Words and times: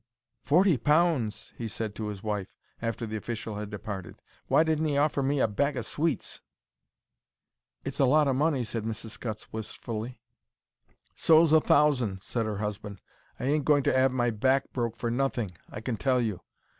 "Forty 0.41 0.77
pounds!" 0.77 1.53
he 1.59 1.67
said 1.67 1.93
to 1.93 2.07
his 2.07 2.23
wife, 2.23 2.55
after 2.81 3.05
the 3.05 3.17
official 3.17 3.57
had 3.57 3.69
departed. 3.69 4.15
"Why 4.47 4.63
didn't 4.63 4.87
'e 4.87 4.97
offer 4.97 5.21
me 5.21 5.39
a 5.39 5.47
bag 5.47 5.77
o' 5.77 5.81
sweets?" 5.81 6.41
"It's 7.83 7.99
a 7.99 8.05
lot 8.05 8.27
o' 8.27 8.33
money," 8.33 8.63
said 8.63 8.83
Mrs. 8.83 9.11
Scutts, 9.11 9.53
wistfully. 9.53 10.19
"So's 11.13 11.53
a 11.53 11.61
thousand," 11.61 12.23
said 12.23 12.47
her 12.47 12.57
husband. 12.57 12.99
"I 13.39 13.43
ain't 13.45 13.63
going 13.65 13.83
to 13.83 13.95
'ave 13.95 14.15
my 14.15 14.31
back 14.31 14.73
broke 14.73 14.97
for 14.97 15.11
nothing, 15.11 15.51
I 15.69 15.81
can 15.81 15.97
tell 15.97 16.19
you. 16.19 16.41